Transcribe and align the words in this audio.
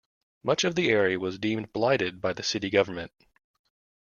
Much 0.41 0.63
of 0.63 0.73
the 0.73 0.89
area 0.89 1.19
was 1.19 1.37
deemed 1.37 1.71
blighted 1.73 2.19
by 2.21 2.33
the 2.33 2.41
city 2.41 2.71
government. 2.71 3.11